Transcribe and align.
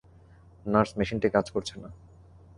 Nurse, 0.65 0.91
মেশিনটি 0.99 1.27
কাজ 1.35 1.45
করছে 1.55 1.75
না। 1.83 1.89